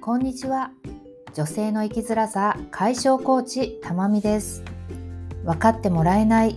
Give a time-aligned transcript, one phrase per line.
[0.00, 0.70] こんにちは。
[1.34, 4.64] 女性の生きづらさ解消コーチたまみです。
[5.44, 6.56] 分かってもらえない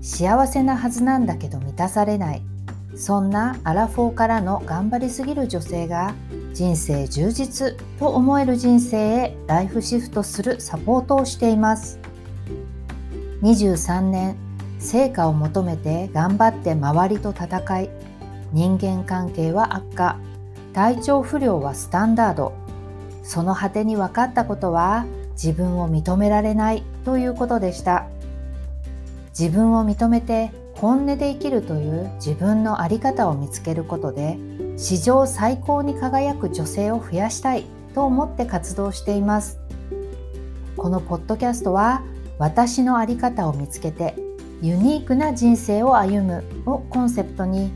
[0.00, 2.42] 幸せなはずなんだけど満たされない
[2.96, 6.14] そんなアラフォーからの頑張りすぎる女性が
[6.52, 12.00] 人生充実と思える人生へライフシフトするサポートをしています。
[13.42, 14.36] 23年
[14.80, 17.90] 成果を求めて頑張って周りと戦い
[18.52, 20.18] 人間関係は悪化
[20.72, 22.52] 体調不良はスタンダード
[23.30, 28.08] その果てに分かったことは自分を認められないということでした。
[29.38, 34.36] 自分を認めて本音で生きるという自分の在り方を見つけることで
[34.76, 39.60] 史上最高に輝く女性を増やしたいと思って活動しています。
[40.76, 42.02] このポッドキャストは
[42.40, 44.16] 私の在り方を見つけて
[44.60, 47.70] ユニークな人生を歩むをコンセプトに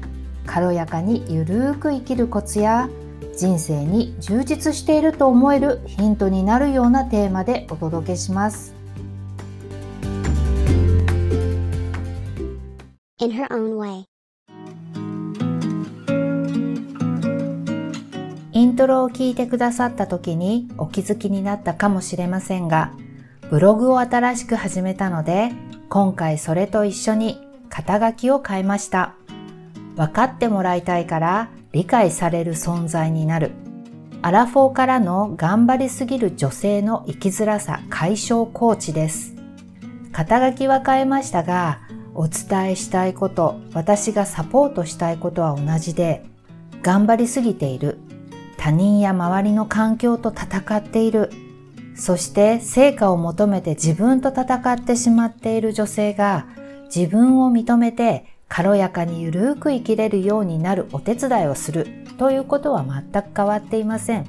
[0.47, 2.89] 軽やかにゆるーく生きるコツや
[3.37, 8.75] 人生に充実していると思えるヒントになるようなテーマでお届けします。
[13.19, 14.05] In her own way.
[18.53, 22.93] イントロを聞いてくださった時にお気づきになったかもしれませんが、
[23.51, 25.51] ブログを新しく始めたので、
[25.89, 29.15] 今回それと一緒に肩書きを変えました。
[29.97, 33.51] 分かってもらいたいから理解される存在になる。
[34.23, 39.35] アラフォーからの頑張りすぎる女性の生きづらさ解消コーチです。
[40.13, 41.81] 肩書きは変えましたが、
[42.15, 46.25] お伝えしたいこと、私がサポートしたいことは同じで、
[46.83, 47.99] 頑張りすぎている。
[48.57, 51.31] 他人や周りの環境と戦っている。
[51.97, 56.47] そして成果を求めて自分と戦ってしまっている女性が
[56.85, 61.89] 自分を認めて軽やかにゆるく生きれるようになるお手伝いをする
[62.19, 64.27] ということは全く変わっていません。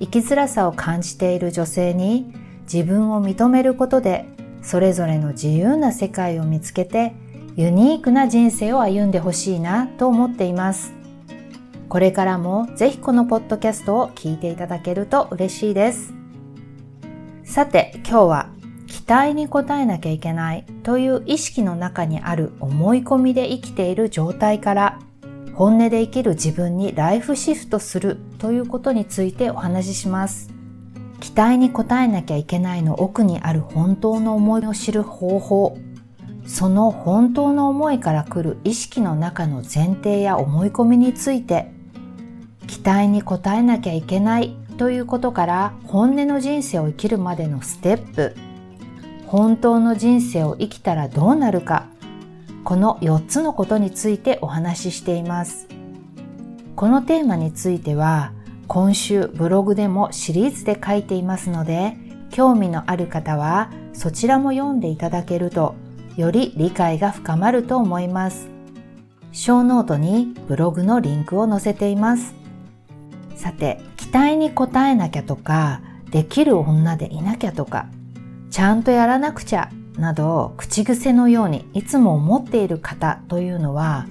[0.00, 2.34] 生きづらさを感じている女性に
[2.70, 4.26] 自分を認めることで
[4.60, 7.14] それぞれの自由な世界を見つけて
[7.56, 10.92] ユニークな人生を歩んでほしいなと思っています。
[11.88, 16.12] これからもぜひこのポッドキャストを聞いていただけると嬉しいです。
[17.44, 18.48] さて今日は
[18.92, 24.98] 期待に応えなきゃいけないという意識の中にある思い込みで生きている状態から
[25.54, 30.50] 本音で生きる自分にライフシフトするということについてお話しします。
[31.20, 35.78] 期待に応えなきゃいけないの奥にある本当の思いを知る方法、
[36.46, 41.72] その本当の思いから来る意識の中の前提や思い込みについて、
[42.66, 48.34] 期待に応えなきゃいけないということから本音の人生を生きるまでのステップ、
[49.32, 51.86] 本当の人生を生きたらどうなるか、
[52.64, 55.68] この4つのことについてお話ししています。
[56.76, 58.34] このテーマについては、
[58.68, 61.96] 今週ブログでもシリーズで書いていますので、
[62.30, 65.76] 興味のある方はそちらも読んでいただけると、
[66.18, 68.50] より理解が深まると思います。
[69.32, 72.34] ショーノートにブログのリンクを載せています。
[73.36, 77.86] さて、期待に応えなきゃとか、できる女でいなきゃとか、
[78.52, 84.06] ちゃんとやらなくちゃなど口癖のようにいつも思っている方というのは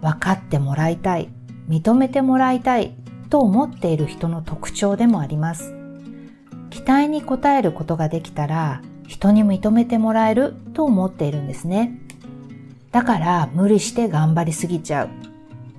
[0.00, 1.30] 分かってもらいたい、
[1.68, 2.96] 認めてもらいたい
[3.30, 5.72] と思っている人の特徴でもあります。
[6.70, 11.96] 期待に応えることができたら人に認めてもらえると思っているんですね。
[12.90, 15.10] だから無理して頑張りすぎちゃう。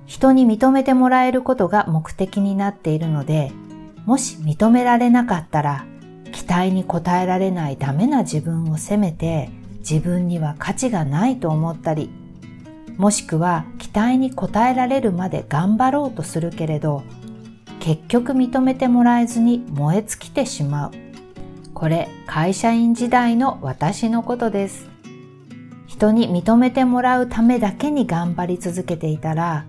[0.06, 3.52] 人に認めてもらえることが目的になっているので、
[4.06, 5.84] もし認められなかったら
[6.32, 12.10] 期待に応えられないダメな自分を責めて自分には価値がないと思ったり
[12.96, 17.02] もしくは期待に応えられるまで頑張ろうとするけれど
[17.80, 20.92] 結局認めてもらえずに燃え尽きてしまう。
[21.74, 24.90] これ会社員時代の私のことです。
[25.86, 29.64] 人に認めてもらうためだけに頑張り続けていたら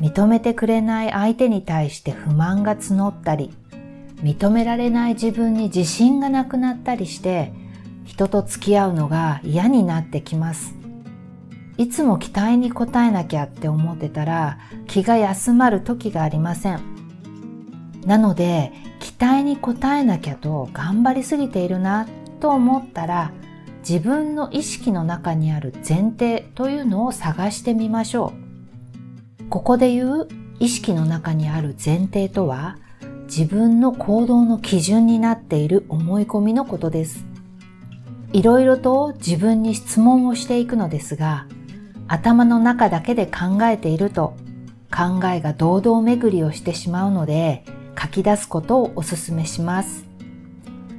[0.00, 3.52] 認めてくれない相手に対して不満が募ったり
[4.24, 7.52] 認められない自分に自信がなくなったりして
[8.06, 10.74] 人と付き合うのが嫌になってきます。
[11.76, 16.80] いつも期待に応えなきゃって思ってたら気が休まる時がありません。
[18.06, 22.08] なので期待に応えなきゃと頑張りすぎているな
[22.40, 23.30] と思ったら
[23.86, 28.32] 自分の意識の中にある前提というのを探してみましょ
[29.40, 29.48] う。
[29.50, 30.28] ここで言う
[30.60, 32.78] 意識の中にある前提とは
[33.36, 37.26] 自分の行動の基準になっている思い込みのことです。
[38.32, 41.48] いろいろと自分に質問をしていくのですが、
[42.06, 44.36] 頭の中だけで考えていると
[44.88, 47.64] 考えが堂々巡りをしてしまうので、
[48.00, 50.04] 書き出すことをお勧めします。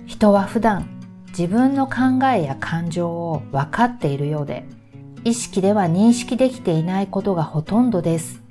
[0.06, 0.90] 人は普段
[1.30, 4.66] 自分の考えや感情を分かっているようで、
[5.24, 8.42] 意識では認識できていないことがほとんどです。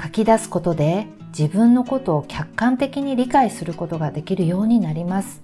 [0.00, 5.42] 書き出すことで自分のことを客観的に理解することができるようになります。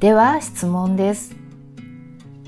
[0.00, 1.34] では質問です。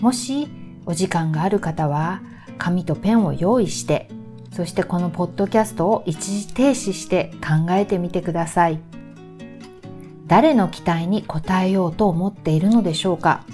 [0.01, 0.47] もし
[0.85, 2.21] お時間がある方は
[2.59, 4.09] 紙とペンを用意して
[4.53, 8.79] そしてこのポッドキャストを一時停止して考えてみてください。
[10.27, 13.47] 誰の期待に応えようと思っているのでしょうか？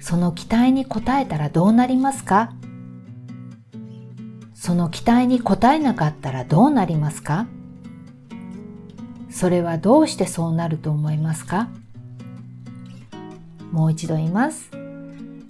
[0.00, 2.54] その期待に応えたらどうなりますか？
[4.62, 7.46] その期待に応えなかったらどうなりますか？
[9.30, 11.70] それはどうしてそうなると思いますか？
[13.72, 14.70] もう一度言います。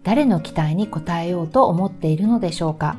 [0.05, 2.95] 誰の期待に応えようと思っているのでしょうか？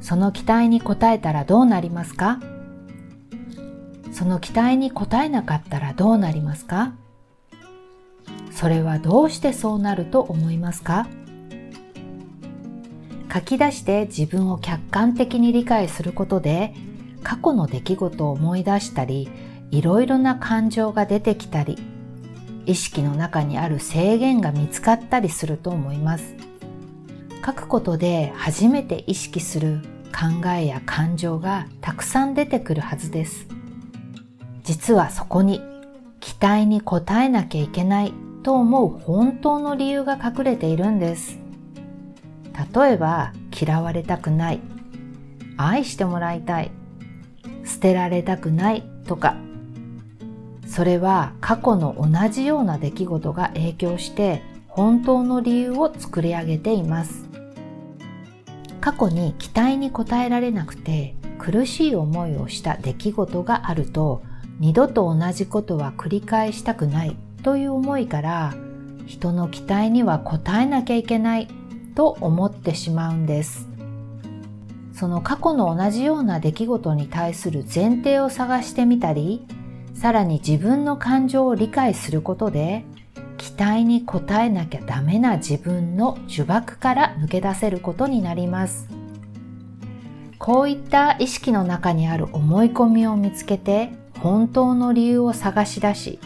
[0.00, 2.38] その期待に応えたらどうなりますか？
[4.12, 6.92] その期待に応えなかったらどうなりますか？
[8.52, 11.08] それはどうしてそうなると思いますか？
[13.34, 16.72] 書き出して自分を客観的に理解することで
[17.22, 19.28] 過去の出来事を思い出したり
[19.70, 21.78] いろいろな感情が出てきたり
[22.66, 26.36] 意識の中にある制限が見つかったりすると思います
[27.44, 29.80] 書くことで初めて意識する
[30.14, 33.46] 考えや感情がたくさん出てくるはずです。
[34.62, 35.60] 実はそこに
[36.20, 38.14] 期待に応えなきゃいけない
[38.44, 41.43] と思う本当の理由が隠れているんです。
[42.74, 44.60] 例えば嫌われたくない、
[45.56, 46.70] 愛してもらいたい、
[47.64, 48.94] 捨てられたくない。
[49.04, 49.36] とか、
[50.66, 57.28] それは過去の同じような出来事が影響して本当の理由を作り上げています。
[58.80, 64.22] 過去に期待に応えられなくて苦しい思いをした出来事があると
[64.58, 68.54] 二度と同じことは繰り返したくないという思いから
[69.06, 71.48] 人の期待には応えなきゃいけない。
[71.94, 73.68] と思ってしまうんです
[74.92, 79.46] その過去の同じような出来事に対する前提を探してみたり
[79.94, 82.84] さらに自分の感情を理解することで
[83.38, 88.88] 期待に応えなきゃダメな自分の呪縛から抜け出せることになります。
[90.44, 96.18] こういった意識の中にある思い込みを見つけて本当の理由を探し出し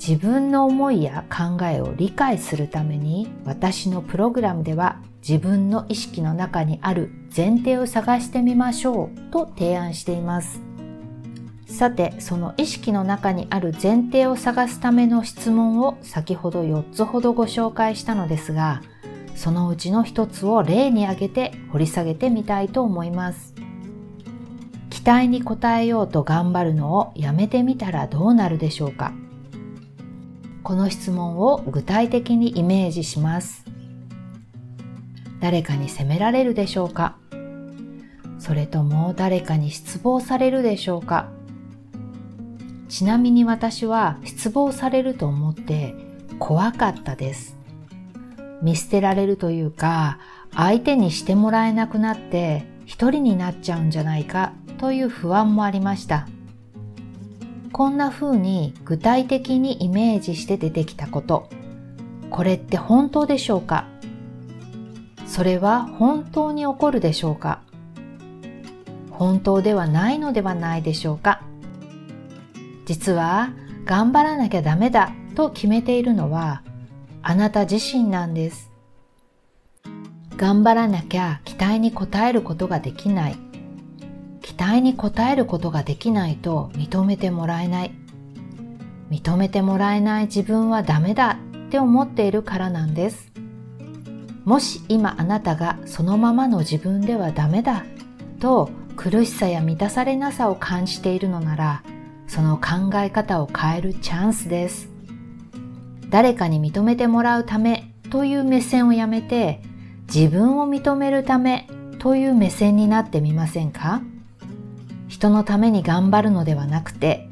[0.00, 10.62] 自分の思いや考えを理解するために私のプログラムでは自分の意識の中にある前提を探してみましょうと提案しています。
[11.66, 18.80] さて、その意識の中にある前提を探すための質問を先ほど4つほどご紹介したのですが、
[19.36, 23.54] そのうちの1つを例に挙げて掘り下げてみたいと思います。
[24.88, 29.12] 期待に応えようと頑張るのをやめてみたらどうなるでしょうか？
[30.62, 33.64] この質問を具体的にイメージします。
[35.40, 37.16] 誰かに責められるでしょうか？
[38.38, 41.28] それとも誰かに失望されるでしょうか？
[42.88, 45.94] ちなみに私は失望されると思って
[46.38, 47.56] 怖かったです。
[48.62, 50.18] 見捨てられるというか、
[50.54, 56.26] 相手にしてもらえなくなって一人になっちゃうんじゃないかという不安もありました。
[57.72, 61.48] こんな風に具体的にイメージして出てきたこと。
[62.30, 63.86] これって本当でしょうか？
[65.26, 67.62] それは本当に起こるでしょうか？
[69.10, 71.42] 本当ではないのではないでしょうか？
[72.86, 73.50] 実は
[73.84, 76.62] 頑張らなきゃダメだと決めているのは
[77.22, 78.70] あなた自身なんです。
[80.36, 83.36] 頑張らなきゃ期待に応えることができない。
[84.42, 87.92] 期待に応えることができないと認めてもらえない。
[89.10, 93.32] 認めてもらえない自分はダメだって思っているからなんです。
[94.44, 97.84] もし今あなたがそのままの自分ではダメだ
[98.38, 101.82] と苦しさや満たされなさを感じているのなら
[102.26, 104.88] その考え方を変えるチャンスです。
[106.08, 109.62] 誰かに認めてもらうためという目線をやめて、
[110.12, 111.68] 自分を認めるため
[112.00, 114.02] という目線になってみませんか？
[115.20, 117.28] 人のために頑張るのではなくて、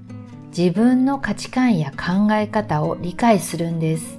[0.54, 4.18] 自分の価値観や考え方を理解するんです。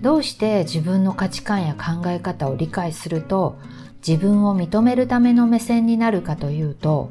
[0.00, 3.58] どうして自分の価値観や考え方を理解すると
[4.06, 7.10] 自分を認めるための目線になるかというと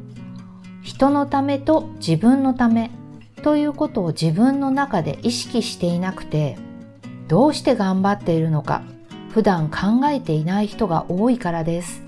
[0.83, 2.91] 人のためと自分のため
[3.41, 6.55] ということを自分の中で意識していなくて
[7.27, 8.83] どうして頑張っているのか
[9.31, 12.03] 普段考えていない人が多いからです。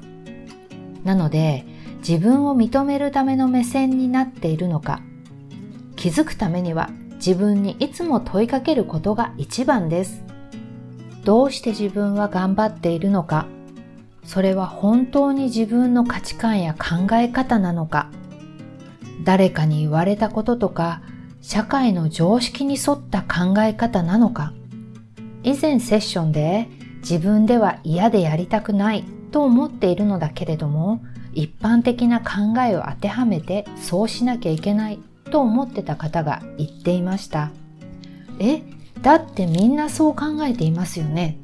[1.04, 1.75] なので
[2.08, 5.02] 自分を認めるための目線になっているのか。
[5.96, 10.24] 気づくためには自分にいつも問いかけることが一番です。
[11.24, 13.48] どうして自分は頑張っているのか。
[14.24, 18.12] それは本当に自分の価値観や考え方なのか。
[19.24, 21.02] 誰かに言われたこととか
[21.42, 24.54] 社会の常識に沿った考え方なのか。
[25.42, 26.70] 以前セッションで
[27.00, 31.02] 自分では嫌でやりたくないと思っているのだけれども
[31.36, 35.00] 一般的な考えを当てはめてそうしなきゃいけない
[35.30, 37.52] と思ってた方が言っていました。
[38.40, 38.64] え、
[39.02, 41.38] だってみんなそう考えていますよね。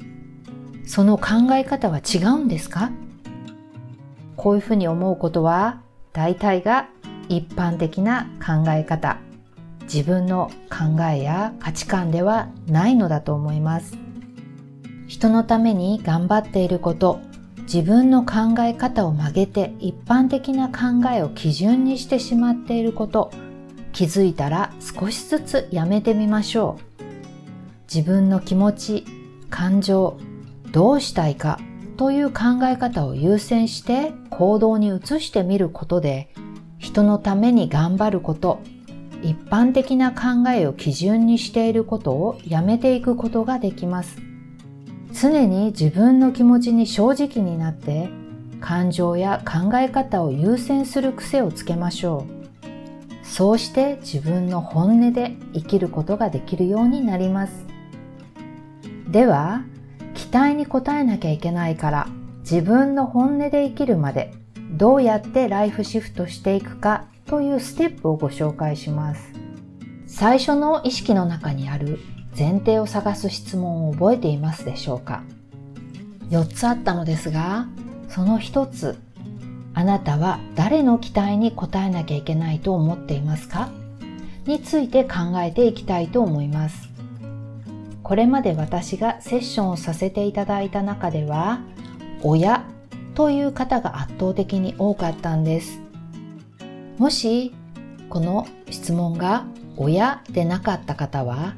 [0.84, 2.90] その考え方は違うんですか？
[4.36, 5.82] こういうふうに思うことは
[6.12, 6.88] 大体が
[7.28, 9.18] 一般的な考え方
[9.82, 13.96] 自分の考えや価値観ではないのだと思います
[15.06, 17.20] 人のために頑張っていること
[17.62, 23.30] 自分の考え方を曲げて一般的な考えを基準にしてしまっていること
[23.92, 26.92] 気づいたら少しずつやめてみましょう。
[27.94, 29.04] 自分の気持ち
[29.50, 30.18] 感情
[30.70, 31.58] どうしたいか
[31.98, 36.30] という考え方を優先して行動に移してみることで
[36.78, 38.60] 人のために頑張ること
[39.22, 44.31] 一般的な考えを基準にしていることをやめていくことができます。
[45.22, 48.08] 常に自分の気持ちに正直になって
[48.60, 52.26] 感情や考え方を優先する癖をつけましょ
[53.22, 57.64] うそうして自分の本音で生きることができるようになります
[59.06, 59.62] では
[60.14, 62.08] 期待に応えなきゃいけないから
[62.40, 64.34] 自分の本音で生きるまで
[64.72, 69.32] どうやってライフシフトしていくかというステップをご紹介します。
[70.06, 71.98] 最初の意識の中にある
[72.36, 75.22] 前提を探す質問を覚えていますでしょうか
[76.30, 77.66] ?4 つあったのですが、
[78.08, 78.98] その1つ、
[79.74, 83.70] あなたは誰の期待に応えなきゃいけないと思っていますか？
[84.46, 86.92] について考えていきたいと思います。
[88.02, 91.60] これまで私がセッションをさせていただいた中では
[92.22, 92.64] 親
[93.14, 95.80] という方が圧倒的に多かったんです
[96.98, 97.54] もし
[98.10, 99.44] この質問が
[99.76, 101.54] 親でなかった方は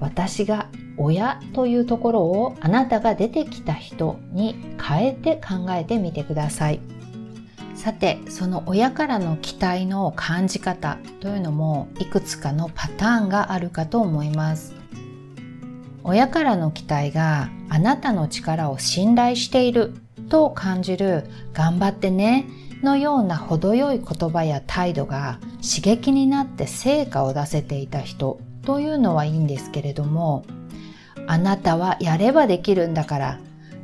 [0.00, 6.80] 私が親というところをあなたが出てきた人に変えて考えてみてください。
[7.74, 14.74] さてその親からの期待の感じ方というのもいくつかのパターンがあるかと思います。
[16.02, 19.92] 親からの期待があなたの力を信頼している
[20.28, 22.46] と感じる頑張ってね
[22.82, 28.38] のような程よい言葉や態度が刺激になって成果を出せていた人。
[28.66, 30.44] というのはいいんですけれども
[31.26, 33.40] あなたはやればできるんだから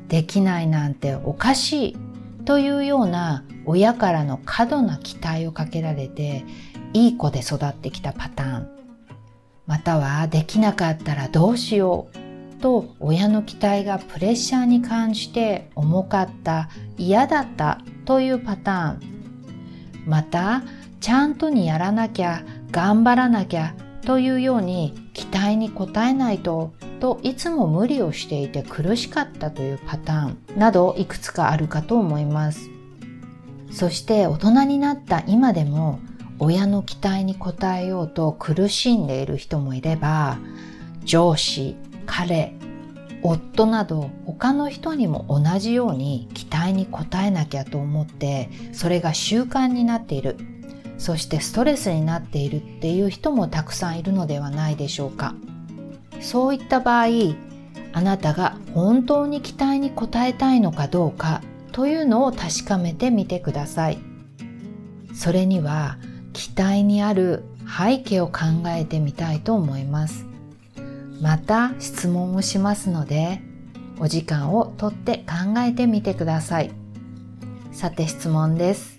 [0.09, 1.97] できないなんておかしい
[2.45, 6.45] というような親からの過度な期待をかけられて
[6.93, 8.69] いい子で育ってきたパターン。
[9.67, 19.01] またはできなかったらどうしようと親の期待がプレッシャーに感じて重かった嫌だったというパターン。
[20.05, 20.63] また
[21.01, 23.75] ちゃんとにやらなきゃ頑張らなきゃ
[24.05, 32.71] というように期待に応えないとといつも無理をしていて苦しかったというパターンなどいくつかあるかと思います。
[33.73, 35.99] そして大人になった今でも
[36.39, 40.39] 親の期待に応えようと苦しんでいる人もいれば
[41.05, 42.55] 上司彼
[43.23, 50.37] 夫など他の人にも同じように期待に応えなきゃと思ってそれが習慣になっている。
[51.03, 55.35] そしてストレスになっているっていう人もたくさんいるのではないでしょうか。
[56.21, 57.07] そういった場合
[57.93, 61.43] あなたが本当に期待に応えたいのかどうか
[61.73, 63.99] というのを確かめてみてください。
[65.13, 65.99] それには
[66.35, 70.25] 期待にある背景を考えてみたいと思います。
[71.21, 73.43] また質問をしますので
[73.99, 76.71] お時間をとって考えてみてください。
[77.73, 78.92] さて質問です。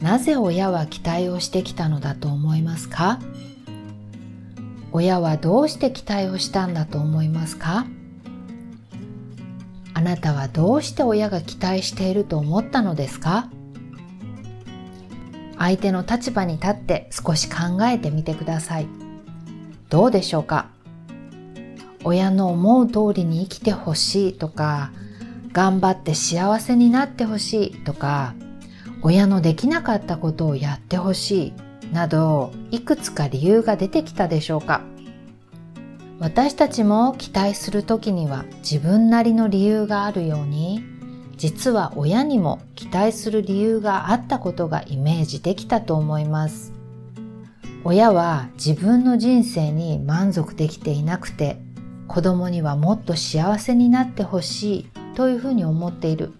[0.00, 3.18] なぜ親は期待をしてきたのだと思いますか？
[4.92, 7.86] 親はどうして期待をしたんだと思いますか？
[9.94, 13.50] あなたはどうして親が期待していると思ったのですか？
[15.58, 18.86] 相手の立場に立って少し考えてみてください。
[19.88, 20.68] どうでしょうか？
[22.04, 24.92] 親の思う通りに生きてほしいとか、
[25.52, 28.34] 頑張って幸せになってほしいとか、
[29.06, 31.52] 親のできなかったことをやってほし
[31.88, 34.82] いなど、いくつか理由が出てきたでしょうか
[36.18, 40.82] 私たちも期待するときには自分なりの理由があるように、
[41.36, 46.72] 実は親にも期待する理由があったことがイメージできたと思います
[47.84, 51.58] 親は自分の人生に満足できていなくて
[52.08, 56.32] 子供にはもっと幸せになってほしいというふうに思っている。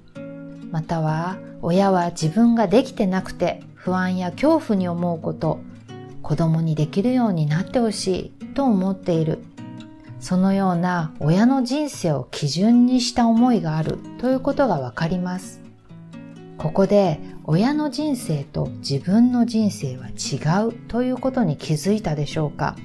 [0.71, 1.37] または
[1.69, 5.59] 親は自分ができてなくて不安や恐怖に思うこと、
[6.23, 9.43] 子供にできるようになってほしいと思っている。
[10.21, 15.61] そのような親の人生を基準にした思いがあるということがわかります。
[16.57, 22.77] ここで親の人生と自分の人生は違うということに気づいたでしょうか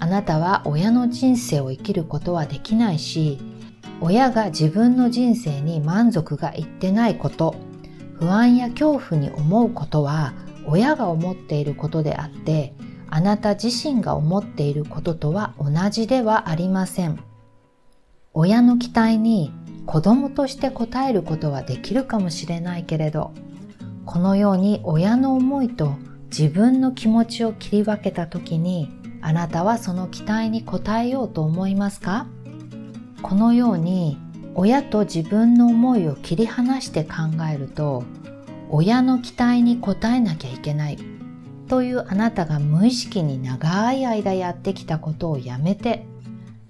[0.00, 3.38] あなたは親の人生を生きることはできないし、
[4.00, 7.56] 親が自分の人生に満足がいってないこと、
[8.18, 10.34] 不安や恐怖に思うことは
[10.66, 12.74] 親が思っていることであって、
[13.10, 17.18] あなた自身が思っていることとは同じではありません。
[18.34, 19.52] 親の期待に
[19.86, 23.32] 子供として応えることはできるかもしれないけれど、
[24.04, 25.96] このように親の思いと
[26.30, 28.90] 自分の気持ちを切り分けた時に
[29.22, 32.26] あなたはその期待に応えようと思いますか？
[33.22, 34.18] このように
[34.54, 37.12] 親と自分の思いを切り離して考
[37.52, 38.04] えると
[38.70, 40.98] 親の期待に応えなきゃいけない
[41.68, 46.06] というあなたが無意識に長い間やってきたことをやめて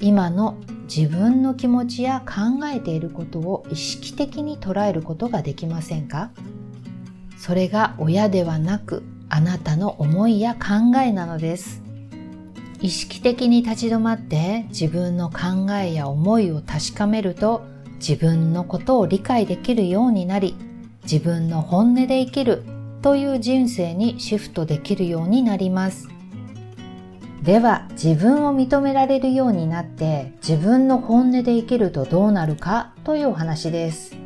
[0.00, 6.30] 今の自分の気持ちや考えていることを意識的に捉えることができませんか？
[7.36, 11.82] それが親ではなくあなたの思いや考えなのです。
[12.80, 17.62] 意識的に立ち止まって自分の考えや思いを確かめると
[17.98, 20.54] 自分のことを理解できるようになり
[21.02, 22.62] 自分の本音で生きる
[23.02, 26.08] という人生にシフトできるようになります。
[27.42, 34.16] では自分を認められるようになって自分の本音で生きるとどうなるかというお話です。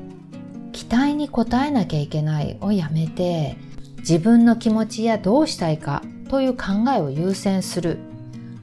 [0.72, 3.56] 期待に応えなきゃいけないをやめて
[3.98, 8.11] 自分の気持ちやどうしたいかという考えを優先する。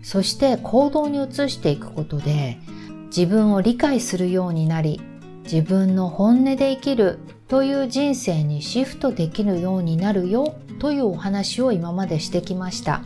[0.02, 2.58] そして行動に移していくことで
[3.08, 5.02] 自分を理解するようになり
[5.44, 13.02] 自分の本音で生きるという人生にシフトできるようになるよというお話を今までしてきました。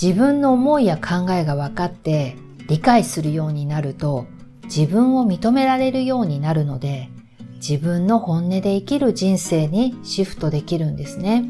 [0.00, 2.36] 自分の思いや考えが分かって
[2.68, 4.26] 理解するようになると
[4.64, 7.08] 自分を認められるようになるので
[7.54, 11.48] 自分の本音で生きる人生にシフトできるんですね。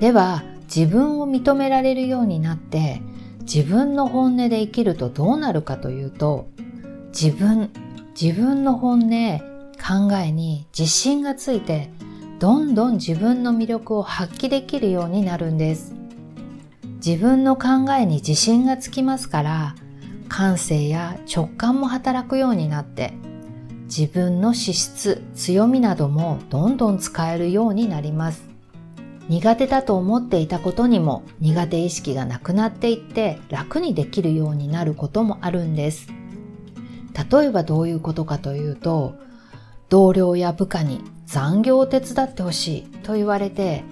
[0.00, 3.02] では自分を認められるようになって
[3.40, 6.48] 自分の本音で生きるとどうなるかというと
[7.08, 7.70] 自分、
[8.20, 9.38] 自分の本音、
[9.76, 11.90] 考えに自信がついて
[12.38, 15.94] どんどん自分の魅力を発揮できるようになるんです。
[17.04, 19.74] 自分の考えに自信がつきますから
[20.28, 23.12] 感性や直感も働くようになって
[23.84, 28.53] 自分の資質、強みなどもどんどん使えるようになります。
[29.28, 36.08] 苦手だと思っていたことにも苦手意識がなくなっていって楽にできるようになることもあるんです。
[37.30, 39.14] 例えばどういうことかというと、
[39.88, 43.84] 同僚や部下に残業を手伝ってほしいと言われて、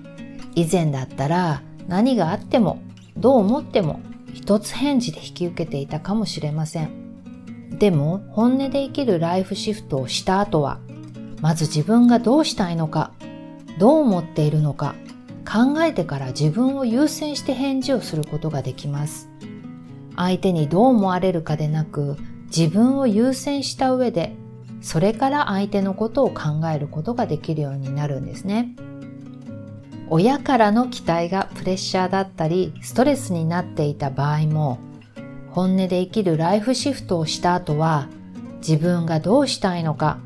[0.55, 2.83] 以前だったら何があっても
[3.17, 4.01] どう思っても
[4.35, 7.79] 一つ返事で引き受けていたかもしれません。
[7.79, 10.79] でも本音で生きるライフシフトをした後は、
[11.41, 13.13] まず自分がどうしたいのか、
[13.79, 14.95] どう思っているのか、
[15.53, 19.29] 考えてから自分を優先して返事をすることができます。
[20.17, 24.35] 相手にどう思われるかでなく、自分を優先した上で、
[24.81, 28.75] それから相手のことを考えることができるようになるんですね。
[30.09, 34.79] 親からの期待がプレッシャーだったり、ストレスになっていた場合も、
[35.51, 38.09] 本音で生きるライフシフトをした後は、
[38.67, 40.19] 自分がどうしたいのか、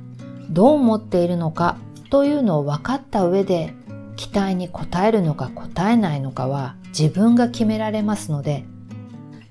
[0.50, 1.78] どう思っているのか
[2.10, 3.74] というのを分かった上で
[4.16, 8.64] 期待に応えるのか応えないのかは自分が決められますので、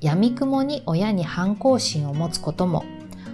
[0.02, 2.84] 闇雲に親に反抗心を持つことも、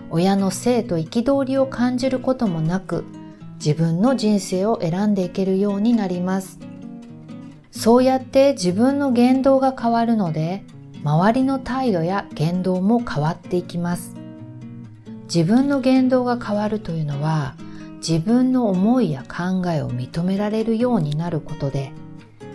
[0.10, 3.06] 親の性と憤りを感じることもなく、
[3.56, 6.60] 自分の人生を選んでいけるようになります。
[7.72, 10.64] そうやって自分の言動が変わるので、
[11.04, 14.16] 周りの態度や言動も変わっていきます。
[15.24, 17.56] 自分の言動が変わるというのは、
[18.06, 21.92] 自分の思いや考えを認められるようになることで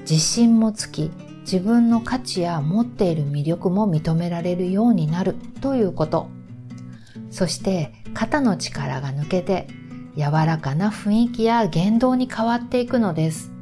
[0.01, 1.11] 自信もつき
[1.43, 6.29] 自分の価値や持っている魅力も認められるようになるということ。
[7.31, 9.69] そして肩の力が抜けて
[10.17, 13.53] 柔らかな雰囲気や言動に変わっていくのです。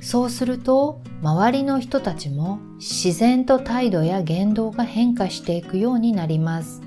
[0.00, 6.80] そうすると周りの人たちも自然と態度や言動が変化していくようになります。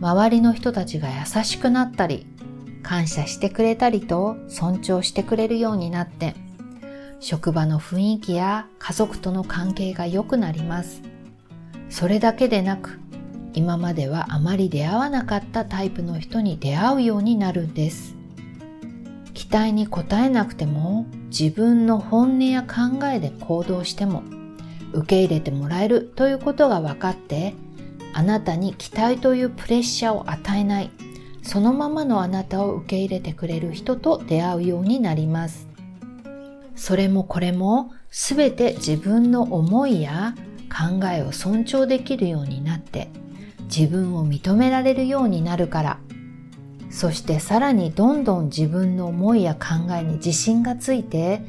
[0.00, 2.26] 周りの人たちが優しくなったり
[2.88, 6.34] 感謝してくれたりと尊重してくれるようになって
[7.20, 11.02] 職場の雰囲気や家族との関係が良くなります。
[11.90, 13.00] それだけでなく、
[13.52, 18.14] 今まではあまり出会わなかったタイプの人に出会うようになるんです。
[19.34, 24.22] 期待に応えなくても自分の本音や考えで行動しても
[24.92, 27.54] 受け入れてもらえるということが分かって
[28.14, 30.90] あなたに期待というプレッシャーを与えない
[31.48, 35.66] そのままのあなたを受け入れてくれる人と出会うようになります。
[36.76, 40.34] それもこれもすべて自分の思いや
[40.68, 43.08] 考えを尊重できるようになって
[43.62, 45.98] 自分を認められるようになるから
[46.90, 51.42] そしてさらにどんどん自分の思いや考えに自信がついて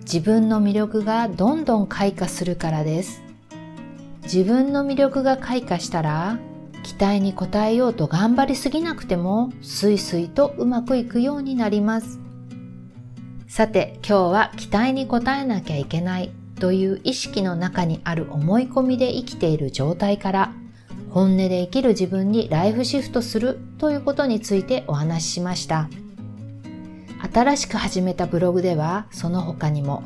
[0.00, 3.22] 自分の魅力がどんどん開花するからです
[4.24, 6.38] 自分の魅力が開花したら
[6.82, 12.20] 期待に応えようと頑張りすぎなくてもスイスイとうまくいくようになります。
[13.48, 20.52] さて今日は期待に応えなきゃいけないという意識の中にある思い込みで生きている状態から
[21.10, 25.88] 本音で生きる自分にライフシフトするということについてお話ししました。
[27.32, 30.02] 新しく始めたブログではその他にも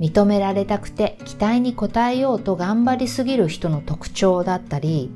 [0.00, 5.10] 認められたくて期待に応えようと頑張りすぎる人の特徴だったり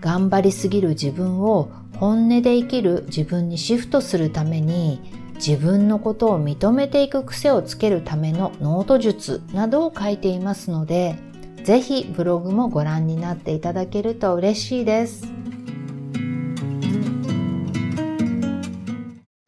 [0.00, 5.00] 頑張りすぎる自分を本音で生きる自分にシフトするために
[5.34, 11.16] 自分のことを認めていく癖をつけるためのノート術などを書いていますので、
[11.64, 15.24] ぜひブログもご覧になっていただけると嬉しいです。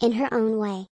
[0.01, 0.87] In her own way.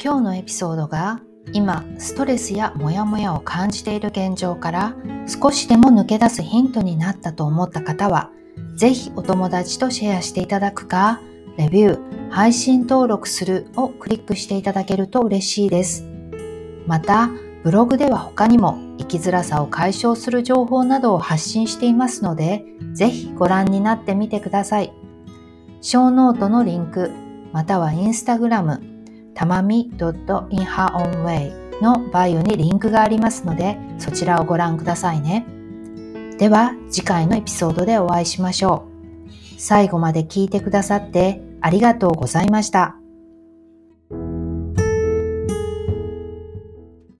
[0.00, 1.20] 今日のエピソードが
[1.52, 4.94] 今ストレスやモヤモヤを感じている現状から
[5.26, 8.30] 少しでも抜け出すヒントになったと思った方は
[8.78, 11.20] ぜひお友達とシェアしていただくか、
[11.56, 16.04] レビュー、配信登録するをクリックしていただけると嬉しいです。
[16.86, 17.28] また、
[17.64, 24.92] ブログでは他にも生きづらさを解消する情報などを発信していますので、ぜひご覧になってみてください。
[25.80, 27.10] ショーノートのリンク、
[27.52, 28.80] またはインスタグラム、
[29.38, 35.46] たまみ .inherownway のバイオにリンクがありますので、そちらをご覧くださいね。
[36.38, 38.88] では次回のエピソードでお会いしましょ
[39.26, 39.30] う。
[39.56, 42.97] 最後まで聞いてくださってありがとうございました。